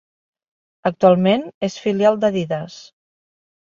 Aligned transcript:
Actualment 0.91 1.45
és 1.69 1.77
filial 1.83 2.19
d'Adidas. 2.25 2.79